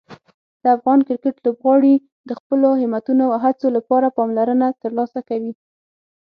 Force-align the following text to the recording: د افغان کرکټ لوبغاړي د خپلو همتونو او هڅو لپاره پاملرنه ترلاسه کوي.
د 0.63 0.65
افغان 0.75 0.99
کرکټ 1.07 1.35
لوبغاړي 1.45 1.95
د 2.29 2.31
خپلو 2.39 2.69
همتونو 2.81 3.23
او 3.33 3.39
هڅو 3.45 3.67
لپاره 3.77 4.15
پاملرنه 4.17 4.67
ترلاسه 4.81 5.19
کوي. 5.29 5.53